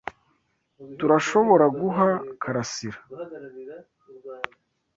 [0.97, 2.07] Turashoboraguha
[2.41, 2.99] Karasira?